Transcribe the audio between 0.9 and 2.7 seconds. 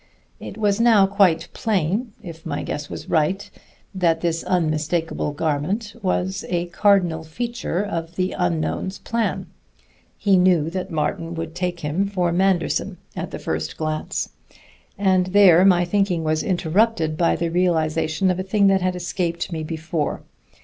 quite plain (if my